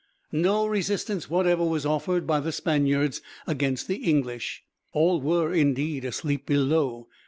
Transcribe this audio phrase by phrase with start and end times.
[0.31, 4.63] No resistance whatever was offered by the Spaniards against the English.
[4.93, 7.07] All were, indeed, asleep below.